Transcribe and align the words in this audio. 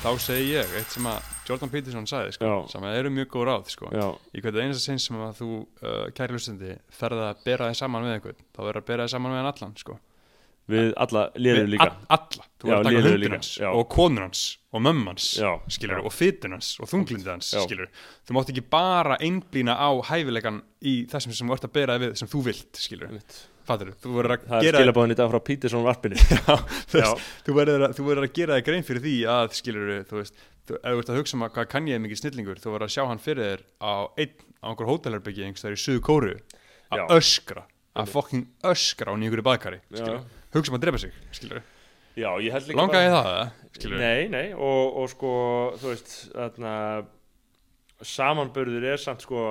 þá 0.00 0.10
segi 0.22 0.52
ég 0.54 0.76
eitt 0.78 0.94
sem 0.94 1.06
að 1.10 1.32
Jordan 1.48 1.72
Peterson 1.72 2.06
sagði 2.08 2.36
sko, 2.36 2.52
sem 2.70 2.84
eru 2.88 3.10
mjög 3.12 3.32
góð 3.34 3.48
ráð 3.48 3.72
sko. 3.74 3.90
í 3.90 4.42
hvernig 4.42 4.68
einasta 4.68 4.84
sinn 4.84 5.00
sem 5.02 5.18
að 5.20 5.40
þú 5.40 5.48
uh, 5.60 6.04
kæri 6.16 6.36
hlustandi 6.36 6.76
ferða 6.94 7.32
að 7.32 7.42
bera 7.48 7.68
þig 7.70 7.80
saman 7.82 8.06
við 8.06 8.14
einhvern 8.16 8.38
þá 8.40 8.62
verður 8.62 8.80
að 8.80 8.88
bera 8.92 9.06
þig 9.06 9.14
saman 9.14 9.34
við 9.34 9.40
hann 9.40 9.50
allan 9.50 9.76
sko. 9.80 9.98
við 10.70 10.90
alla 11.04 11.26
liður 11.36 11.70
líka. 11.74 11.88
all, 11.90 12.16
alla, 12.16 12.48
þú 12.62 12.70
verður 12.70 12.80
að 12.80 12.88
taka 12.88 13.14
líka, 13.24 13.36
hans 13.36 13.52
og 13.72 13.84
konur 13.92 14.26
hans 14.28 14.42
og 14.70 14.84
mömmu 14.86 15.12
hans 15.12 15.30
og 15.42 16.12
fytun 16.14 16.56
hans 16.56 16.72
og 16.80 16.92
þunglindi 16.92 17.32
hans 17.34 17.52
þú 17.58 18.36
mátt 18.38 18.52
ekki 18.54 18.64
bara 18.72 19.18
einblýna 19.20 19.76
á 19.76 19.90
hæfileikan 20.12 20.62
í 20.80 21.00
þessum 21.10 21.34
sem 21.36 21.50
þú 21.50 21.58
ert 21.58 21.68
að 21.68 21.76
bera 21.76 21.98
þig 21.98 22.06
við 22.06 22.20
sem 22.22 22.30
þú 22.30 22.44
vilt 22.48 22.84
skilur, 22.86 23.18
fattur 23.70 23.90
þú 24.02 24.12
verður 24.18 24.34
að 24.36 24.44
það 24.50 24.58
er 24.60 24.66
gera 24.68 24.80
skilabóðin 24.82 25.14
í 25.14 25.18
dag 25.20 25.30
frá 25.32 25.40
Peterson 25.48 25.84
varpinu 25.86 26.20
Já, 26.20 26.54
þú, 26.90 27.00
Já. 27.00 27.08
veist, 27.10 27.26
þú, 27.46 27.56
verður 27.60 27.84
að, 27.88 27.96
þú 27.98 28.06
verður 28.10 28.26
að 28.28 28.34
gera 28.40 28.58
þig 28.60 28.68
grein 28.70 28.86
fyrir 28.90 29.04
því 29.06 29.14
að 29.34 29.56
skilur 29.60 29.90
þú 30.10 30.20
veist, 30.20 30.40
þú, 30.68 30.78
ef 30.80 30.94
þú 30.94 31.02
ert 31.04 31.12
að 31.14 31.20
hugsa 31.20 31.36
um 31.38 31.44
að 31.48 31.52
hvað 31.56 31.68
kann 31.74 31.90
ég 31.90 31.98
er 31.98 32.04
mikið 32.04 32.20
snillingur, 32.24 32.60
þú 32.62 32.74
verður 32.74 32.86
að 32.90 32.94
sjá 32.96 33.02
hann 33.10 33.22
fyrir 33.24 33.48
þér 33.50 33.64
á 33.80 33.92
einn, 34.20 34.34
á 34.60 34.66
einhver 34.70 34.90
hótelherbyggi 34.90 35.46
einhverstaðar 35.48 35.78
í 35.78 35.82
suðu 35.84 36.02
kóru, 36.10 36.34
Já. 36.90 37.00
að 37.06 37.14
öskra 37.18 37.66
að 38.00 38.10
fokking 38.12 38.44
öskra 38.70 39.10
á 39.10 39.14
nýjur 39.18 39.42
baðkari 39.46 39.80
Já. 39.90 40.02
skilur, 40.02 40.20
hugsa 40.54 40.70
um 40.72 40.78
að 40.78 40.84
drepa 40.86 41.00
sig 41.02 41.14
skilur, 41.34 41.62
já, 42.18 42.28
ég 42.44 42.54
held 42.54 42.68
líka 42.70 42.78
langaði 42.82 43.10
bara- 43.14 43.32
það 43.40 43.80
skilur, 43.80 43.98
Nei, 44.02 44.28
nei, 44.30 44.46
og, 44.54 44.96
og 45.02 45.10
sko, 45.14 45.32
þú 45.80 45.90
veist, 45.90 46.14
þarna, 46.34 46.74
samanbörður 48.14 48.86
er 48.94 49.00
samt 49.02 49.24
sko, 49.26 49.42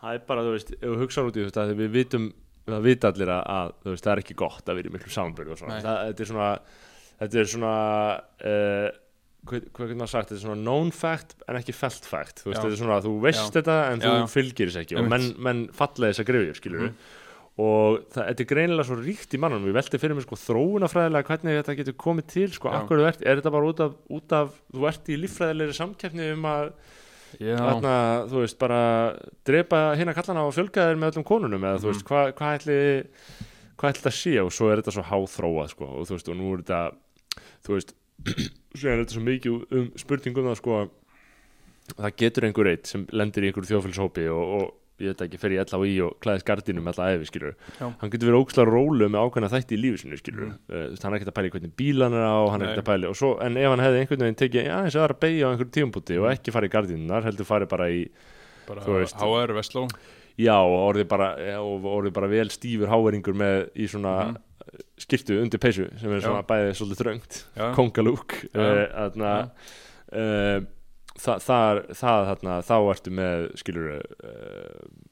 það 0.00 0.16
er 0.16 0.22
bara, 0.28 0.44
þú 0.46 0.54
veist, 0.56 0.72
ef 0.78 0.86
við 0.88 1.02
hugsaðum 1.04 1.30
út 1.30 1.38
í 1.40 1.44
þetta, 1.46 1.64
þegar 1.68 1.80
við 1.82 1.92
vitum, 1.98 2.26
það 2.66 2.82
vita 2.86 3.08
allir 3.12 3.30
að, 3.34 3.42
að, 3.56 3.70
þú 3.84 3.94
veist, 3.94 4.04
það 4.04 4.12
er 4.12 4.22
ekki 4.24 4.34
gott 4.40 4.68
að 4.68 4.76
vera 4.80 4.90
í 4.90 4.92
miklu 4.94 5.12
og 5.50 5.60
það, 5.60 5.84
þetta 5.84 6.24
er 6.24 6.30
svona, 6.30 6.50
þetta 7.20 7.40
er 7.40 7.48
svona, 7.54 7.72
uh, 8.50 8.88
hvað, 9.48 9.64
getur 9.72 9.96
maður 9.96 10.12
sagt, 10.12 10.28
þetta 10.30 10.38
er 10.40 10.44
svona 10.44 10.60
known 10.60 10.90
fact 10.92 11.34
en 11.48 11.56
ekki 11.60 11.72
felt 11.76 12.04
fact, 12.04 12.42
þú 12.44 12.52
veist, 12.52 12.60
þetta 12.60 12.76
er 12.76 12.82
svona, 12.82 13.00
þú 13.06 13.14
veist 13.24 13.40
Já. 13.46 13.54
þetta 13.60 13.78
en 13.94 14.04
Já, 14.04 14.10
þú 14.12 14.28
fylgir 14.34 14.70
þess 14.70 14.82
ekki 14.84 14.96
og 14.98 15.02
Einmitt. 15.06 15.16
menn, 15.16 15.42
menn 15.48 15.64
falla 15.80 16.10
þess 16.12 16.20
að 16.24 16.30
grifja, 16.32 16.54
skilur 16.60 16.86
Mhm. 16.90 16.94
og 17.60 17.96
það, 18.14 18.22
þetta 18.30 18.40
er 18.44 18.48
greinilega 18.54 18.86
svo 18.88 18.96
ríkt 19.00 19.34
í 19.36 19.40
mannum 19.42 19.66
ég 19.68 19.74
velti 19.76 19.98
fyrir 20.00 20.14
mig 20.16 20.24
sko 20.24 20.36
þróunafræðilega 20.38 21.26
hvernig 21.28 21.58
þetta 21.60 21.76
getur 21.80 21.96
komið 22.00 22.26
til 22.30 22.48
sko, 22.54 22.68
akkur 22.72 23.02
er, 23.04 23.16
er 23.26 23.40
þetta 23.40 23.52
bara 23.52 23.68
út 23.72 23.80
af, 23.84 23.96
út 24.08 24.32
af 24.32 24.54
þú 24.72 24.86
ert 24.88 25.10
í 25.12 25.18
líffræðilegri 25.20 25.76
samkeppni 25.76 26.30
um 26.36 26.46
að 26.48 26.70
þarna, 27.38 27.94
þú 28.30 28.40
veist, 28.42 28.58
bara 28.58 28.80
drepa 29.46 29.80
hérna 29.96 30.14
kallana 30.16 30.46
og 30.46 30.54
fjölga 30.56 30.88
þér 30.90 30.98
með 30.98 31.12
öllum 31.14 31.24
konunum 31.28 31.62
eða 31.62 31.78
þú 31.78 31.86
Mhm. 31.86 31.92
veist, 31.92 32.04
hvað 32.10 32.32
hva 32.34 32.54
ætli 32.58 32.78
hvað 33.80 33.90
ætli 33.90 34.02
þetta 34.02 34.12
sé 34.12 34.34
og 34.44 34.50
svo 34.52 34.70
er 34.72 34.82
þetta 34.82 34.92
svo 34.96 35.04
háþróað 35.08 35.68
sko, 35.70 35.84
og 35.84 36.06
þú 36.08 36.16
veist, 36.16 36.28
og 36.28 36.36
nú 36.36 36.52
er 36.54 36.62
þetta 36.62 36.80
þú 37.64 37.76
veist, 37.76 37.94
svo 38.76 38.88
er 38.90 38.98
þetta 39.04 39.14
svo 39.16 39.22
mikið 39.24 39.72
um 39.78 39.92
spurningum 39.96 40.44
það 40.50 40.56
sko 40.60 40.90
það 41.96 42.16
getur 42.16 42.44
einhver 42.46 42.68
eitt 42.70 42.86
sem 42.86 43.06
lendir 43.12 43.42
í 43.44 43.50
einhverju 43.50 43.70
þjófélshópi 43.72 44.26
og, 44.30 44.44
og 44.60 44.74
ég 45.00 45.10
veit 45.14 45.22
ekki, 45.26 45.38
fer 45.40 45.54
í 45.54 45.58
LHI 45.64 45.94
og 46.04 46.16
klæðist 46.20 46.46
gardínum 46.48 46.86
alla 46.92 47.06
efi, 47.14 47.26
skilur 47.30 47.54
Já. 47.80 47.86
hann 48.00 48.10
getur 48.12 48.28
verið 48.30 48.42
ókslega 48.44 48.68
rólu 48.70 49.08
með 49.08 49.24
ákveðna 49.24 49.50
þætti 49.54 49.76
í 49.76 49.80
lífi 49.80 50.02
sinu, 50.04 50.18
skilur 50.20 50.46
Mm. 50.50 50.58
mm. 50.68 50.96
hann 51.02 51.12
er 51.14 51.18
ekkert 51.18 51.32
að 51.32 51.36
pæla 51.40 51.48
í 51.48 51.54
hvernig 51.54 51.74
bílan 51.80 52.14
er 52.16 52.26
á 52.28 52.38
hann 52.52 52.62
er 52.62 52.68
ekkert 52.70 52.84
að 52.84 52.90
pæla, 52.90 53.08
og 53.10 53.16
svo, 53.16 53.30
en 53.40 53.56
ef 53.56 53.70
hann 53.72 53.84
hefði 53.84 54.00
einhvern 54.04 54.24
veginn 54.26 54.40
tekið 54.44 54.68
aðeins 54.76 54.98
aðra 55.00 55.18
beigja 55.24 55.46
á 55.46 55.50
einhverju 55.54 55.74
tíumpúti 55.78 56.20
og 56.20 56.28
ekki 56.34 56.52
farið 56.54 56.70
í 56.70 56.74
gardínunar, 56.76 57.24
heldur 57.26 57.48
farið 57.48 57.68
bara 57.72 57.88
í 57.90 58.04
bara. 58.68 58.80
HR 58.84 59.52
Vestló 59.56 59.88
já, 60.38 60.54
og 60.56 60.78
orðið 60.94 61.08
bara, 61.08 61.30
já, 61.40 61.58
og 61.60 61.82
bara 62.14 62.28
vel 62.30 62.48
stífur 62.52 62.88
háveringur 62.92 63.34
með 63.36 63.70
í 63.76 63.88
svona 63.90 64.14
Mhm. 64.30 64.36
skiptu 65.00 65.40
undir 65.42 65.58
peysu 65.58 65.88
sem 65.98 66.12
er 66.12 66.20
Já. 66.20 66.28
svona 66.28 66.44
bæðið 66.46 66.76
svolítið 66.78 67.00
uh, 71.20 71.38
það, 71.44 71.46
það, 71.46 71.82
það 72.00 72.26
þarna, 72.30 72.58
þá 72.66 72.76
ertu 72.94 73.14
með 73.20 73.46
skilur 73.60 73.92
uh, 73.94 75.10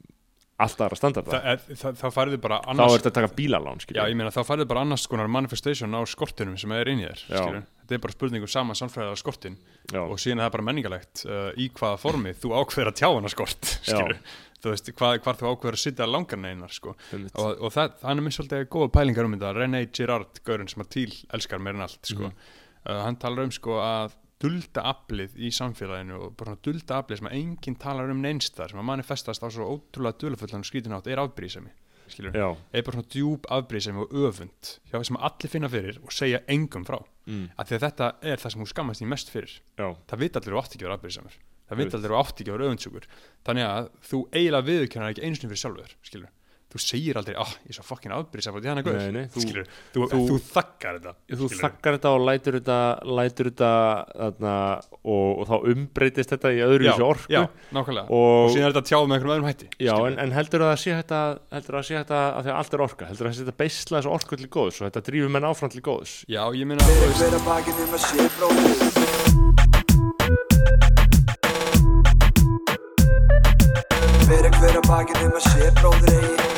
allt 0.58 0.80
aðra 0.82 0.98
standarda 0.98 1.38
Þa, 1.38 1.52
e, 1.52 1.76
það, 1.78 1.98
þá 2.00 2.06
færðu 2.14 2.38
bara 2.42 2.58
þá 2.62 2.72
annars 2.72 2.96
ertu 2.98 3.10
að 3.10 3.16
taka 3.20 3.30
bílalán 3.36 3.82
Já, 3.94 4.02
meina 4.18 4.32
þá 4.34 4.40
færðu 4.48 4.66
bara 4.70 4.82
annars 4.86 5.06
konar 5.10 5.30
manifestation 5.30 5.94
á 5.94 6.02
skortinum 6.10 6.58
sem 6.58 6.74
er 6.74 6.90
inn 6.90 7.04
í 7.04 7.06
þér. 7.06 7.62
Þetta 7.78 7.96
er 7.96 8.02
bara 8.04 8.16
spurning 8.16 8.44
um 8.44 8.50
saman 8.50 8.78
samfræðilega 8.78 9.20
skortin 9.20 9.56
já, 9.92 10.02
og 10.02 10.18
síðan 10.20 10.42
er 10.42 10.48
það 10.48 10.54
bara 10.58 10.66
menningalegt 10.66 11.24
uh, 11.28 11.48
í 11.56 11.70
hvaða 11.78 12.02
formi 12.02 12.34
þú 12.36 12.52
ákveður 12.58 12.90
að 12.90 12.98
tjá 13.00 13.08
hana 13.08 13.32
skort. 13.32 13.72
Þú 14.58 14.72
veist, 14.72 14.88
hvað, 14.98 15.20
hvar 15.22 15.36
þú 15.38 15.50
ákveður 15.52 15.76
að 15.76 15.80
sitja 15.84 16.06
langar 16.10 16.40
neinar, 16.42 16.72
sko. 16.74 16.96
Og, 17.14 17.60
og 17.62 17.70
það, 17.70 17.92
hann 18.02 18.18
er 18.18 18.24
mér 18.26 18.34
svolítið 18.34 18.64
góða 18.74 18.88
pælingar 18.96 19.28
um 19.28 19.36
þetta. 19.36 19.52
René 19.54 19.84
Girard, 19.94 20.40
gaurinn 20.42 20.70
sem 20.72 20.82
að 20.82 20.88
til 20.96 21.12
elskar 21.36 21.62
meir 21.62 21.78
en 21.78 21.84
allt, 21.86 22.00
sko. 22.02 22.26
Mhm. 22.26 22.48
uh, 22.88 22.96
hann 23.04 23.20
talar 23.22 23.46
um, 23.46 23.52
sko, 23.54 23.76
að 23.78 24.16
dulda 24.42 24.84
aflið 24.92 25.34
í 25.38 25.50
samfélaginu 25.54 26.20
og 26.28 26.36
bara 26.38 26.56
dulda 26.62 27.00
aflið 27.02 27.20
sem 27.20 27.28
að 27.30 27.36
enginn 27.40 27.78
talar 27.82 28.12
um 28.12 28.22
neinstar 28.22 28.70
sem 28.70 28.80
að 28.80 28.88
manifestast 28.90 29.42
á 29.42 29.48
svo 29.50 29.66
ótrúlega 29.74 30.20
dulafullan 30.22 30.66
skrítinátt 30.66 31.10
er 31.10 31.22
já, 32.32 32.48
er 32.72 32.84
bara 32.86 32.96
svona 32.96 33.10
djúb 33.12 33.50
afbrýðsemi 33.52 34.04
og 34.06 34.14
öfund 34.28 34.72
hjá 34.88 35.02
sem 35.04 35.18
allir 35.18 35.52
finna 35.52 35.68
fyrir 35.68 35.98
og 36.00 36.14
segja 36.14 36.40
engum 36.48 36.86
frá. 36.88 37.02
Mm, 37.28 37.50
að 37.60 37.74
þetta 37.82 38.14
er 38.22 38.40
það 38.40 38.54
sem 38.54 38.62
hún 38.64 38.70
skammast 38.72 39.04
í 39.04 39.10
mest 39.10 39.28
fyrir. 39.34 39.58
Já, 39.76 39.92
það 40.08 40.24
vita 40.24 40.40
allir 40.40 40.54
að 40.54 40.56
þú 40.56 40.62
átt 40.62 40.76
ekki 40.76 40.86
að 40.86 40.88
vera 40.88 40.98
afbrýðsamur 41.00 41.38
það 41.68 41.82
vita 41.82 41.98
allir 41.98 42.12
að 42.12 42.14
þú 42.14 42.22
átt 42.22 42.40
ekki 42.40 42.50
að 42.50 42.56
vera 42.56 42.68
öfundsjúkur 42.68 43.08
þannig 43.46 43.68
að 43.68 43.88
þú 44.08 44.20
eiginlega 44.32 44.68
viðurkennar 44.68 45.12
ekki 45.12 45.24
einu 45.24 45.38
sinni 45.38 45.50
fyrir 45.52 45.62
sjálfur 45.62 45.96
skilur 46.08 46.30
þú 46.68 46.80
segir 46.84 47.16
aldrei, 47.16 47.34
ah, 47.40 47.48
ég 47.64 47.72
er 47.72 47.76
svo 47.78 47.84
því 48.60 48.68
hann 48.68 48.78
er 48.80 48.84
Nei, 48.84 48.92
gauður, 48.92 49.12
nei, 49.16 49.26
þú- 49.32 49.42
skilur 49.44 49.68
þú, 49.94 50.00
þú, 50.12 50.18
þú- 50.28 50.40
þakkar 50.52 50.98
þetta 50.98 51.12
þú 51.40 51.46
þakkar 51.62 51.96
þetta 51.96 52.10
og 52.12 52.20
lætur 52.28 52.58
þetta 52.58 52.78
lætur 53.18 53.48
þetta 53.48 53.70
þarna, 54.18 54.54
og, 55.00 55.28
og 55.38 55.44
þá 55.48 55.56
umbreytist 55.72 56.34
þetta 56.34 56.52
í 56.52 56.60
öðru 56.66 56.84
þessu 56.90 57.06
orku. 57.08 57.32
já, 57.32 57.42
nákvæmlega. 57.72 58.06
Og, 58.12 58.28
og, 58.28 58.50
síðan 58.52 58.68
er 58.68 58.72
þetta 58.76 58.88
tjáð 58.92 59.04
með 59.08 59.14
einhverjum 59.16 59.34
öðrum 59.38 59.48
hætti 59.48 59.66
já, 59.88 59.94
en, 60.10 60.18
en 60.26 60.36
heldur 60.36 60.60
að 60.66 60.72
það 60.74 60.80
sé 60.84 60.92
þetta 61.00 61.20
heldur 61.56 61.74
að 61.74 61.80
það 61.80 61.88
sé 61.88 61.94
þetta 62.02 62.20
að 62.28 62.42
því 62.44 62.52
að 62.52 62.58
allt 62.60 62.74
er 62.78 62.84
orka 62.88 63.08
heldur 63.08 63.24
að 63.24 63.32
það 63.32 63.38
sé 63.38 63.44
þetta 63.48 63.60
beisla 63.64 63.96
þessu 64.02 64.12
orku 64.18 64.34
til 64.42 64.50
góðs 64.58 64.76
og 64.82 64.84
þetta 64.90 65.04
drífur 65.08 65.32
menn 65.38 65.48
áfram 65.48 65.72
til 65.72 65.84
góðs. 65.88 66.12
Já, 66.28 66.42
ég 66.52 66.68
meina 66.68 66.84
þú 66.84 66.92
Fyrir 66.92 67.08
veist, 67.08 67.24
hver 67.24 67.34
að 67.38 67.44
bakinn 67.48 67.80
um 67.80 67.92
að 67.96 68.02
sé 68.04 68.18
hver 74.60 74.76
að 74.78 74.88
bakinn 74.88 75.24
um 75.28 75.36
að 75.38 75.44
sé 75.48 75.70
eigi 76.12 76.57